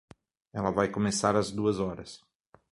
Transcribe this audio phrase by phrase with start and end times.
[0.51, 2.25] Ela vai começar às duas horas.